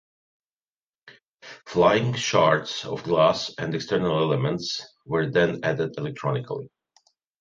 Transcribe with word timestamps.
Flying 1.67 2.13
shards 2.15 2.85
of 2.85 3.03
glass 3.03 3.53
and 3.59 3.75
external 3.75 4.17
elements 4.19 4.81
were 5.05 5.29
then 5.29 5.59
added 5.63 5.93
electronically. 5.95 6.71